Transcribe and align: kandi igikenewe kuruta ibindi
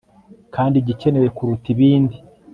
kandi 0.55 0.75
igikenewe 0.77 1.27
kuruta 1.35 1.67
ibindi 1.73 2.17